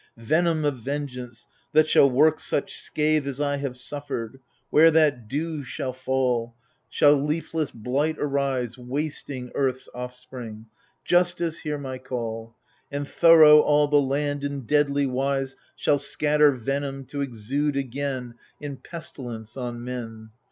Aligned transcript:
Venom 0.17 0.65
of 0.65 0.79
vengeance, 0.79 1.45
that 1.73 1.87
shall 1.87 2.09
work 2.09 2.39
such 2.39 2.73
scathe 2.75 3.27
As 3.27 3.39
I 3.39 3.57
have 3.57 3.77
suffered; 3.77 4.39
where 4.71 4.89
that 4.89 5.27
dew 5.27 5.63
shall 5.63 5.93
fall, 5.93 6.55
THE 6.89 6.97
FURIES 6.97 7.11
173 7.21 7.37
Shall 7.37 7.59
leafless 7.69 7.83
blight 7.83 8.15
arise, 8.17 8.77
Wasting 8.79 9.51
Earth's 9.53 9.87
offspring,— 9.93 10.65
Justice, 11.11 11.59
hear 11.59 11.77
my 11.77 11.99
call!— 11.99 12.55
And 12.91 13.07
thorough 13.07 13.59
all 13.59 13.87
the 13.87 14.01
land 14.01 14.43
in 14.43 14.61
deadly 14.61 15.05
wise 15.05 15.55
Shall 15.75 15.99
scatter 15.99 16.49
venom, 16.51 17.05
to 17.05 17.21
exude 17.21 17.77
again 17.77 18.33
In 18.59 18.77
pestilence 18.77 19.55
on 19.55 19.83
men. 19.83 20.31